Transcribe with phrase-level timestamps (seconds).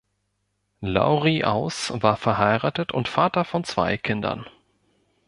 [0.79, 4.47] Lauri Aus war verheiratet und Vater von zwei Kindern.